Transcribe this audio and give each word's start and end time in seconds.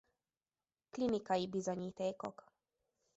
Klinikai 0.91 1.47
bizonyítékok. 1.47 2.51